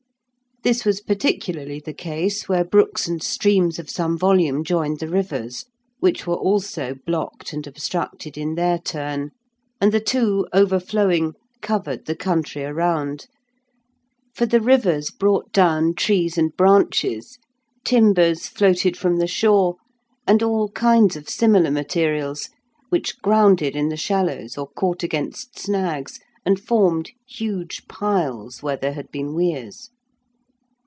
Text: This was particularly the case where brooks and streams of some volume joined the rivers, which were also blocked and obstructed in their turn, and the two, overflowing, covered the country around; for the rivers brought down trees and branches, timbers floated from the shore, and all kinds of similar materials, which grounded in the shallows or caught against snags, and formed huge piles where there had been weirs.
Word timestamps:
This 0.63 0.85
was 0.85 1.01
particularly 1.01 1.79
the 1.79 1.91
case 1.91 2.47
where 2.47 2.63
brooks 2.63 3.07
and 3.07 3.23
streams 3.23 3.79
of 3.79 3.89
some 3.89 4.15
volume 4.15 4.63
joined 4.63 4.99
the 4.99 5.07
rivers, 5.07 5.65
which 5.99 6.27
were 6.27 6.35
also 6.35 6.93
blocked 7.03 7.51
and 7.51 7.65
obstructed 7.65 8.37
in 8.37 8.53
their 8.53 8.77
turn, 8.77 9.31
and 9.81 9.91
the 9.91 9.99
two, 9.99 10.47
overflowing, 10.53 11.33
covered 11.63 12.05
the 12.05 12.15
country 12.15 12.63
around; 12.63 13.25
for 14.35 14.45
the 14.45 14.61
rivers 14.61 15.09
brought 15.09 15.51
down 15.51 15.95
trees 15.95 16.37
and 16.37 16.55
branches, 16.55 17.39
timbers 17.83 18.45
floated 18.45 18.95
from 18.95 19.17
the 19.17 19.25
shore, 19.25 19.77
and 20.27 20.43
all 20.43 20.69
kinds 20.69 21.15
of 21.15 21.27
similar 21.27 21.71
materials, 21.71 22.49
which 22.89 23.19
grounded 23.23 23.75
in 23.75 23.89
the 23.89 23.97
shallows 23.97 24.59
or 24.59 24.67
caught 24.67 25.01
against 25.01 25.57
snags, 25.57 26.19
and 26.45 26.59
formed 26.59 27.13
huge 27.27 27.87
piles 27.87 28.61
where 28.61 28.77
there 28.77 28.93
had 28.93 29.09
been 29.11 29.33
weirs. 29.33 29.89